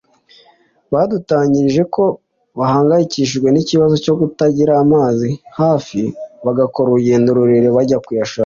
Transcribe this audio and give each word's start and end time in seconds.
badutangarije 0.93 1.83
ko 1.95 2.03
bahangayikishijwe 2.59 3.47
n’ikibazo 3.51 3.95
cyo 4.03 4.13
kutagira 4.19 4.73
amazi 4.83 5.29
hafi 5.59 6.01
bagakora 6.45 6.85
urugendo 6.89 7.29
rurerure 7.37 7.69
bajya 7.77 7.97
kuyashaka 8.05 8.39